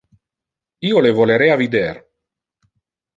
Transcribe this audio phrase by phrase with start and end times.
[0.91, 1.91] Io le volerea vider.